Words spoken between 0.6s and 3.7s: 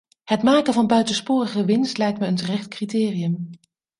van buitensporige winst lijkt me een terecht criterium.